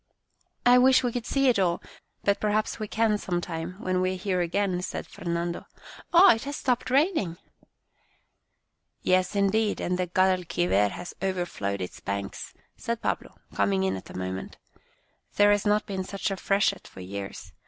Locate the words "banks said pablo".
11.99-13.35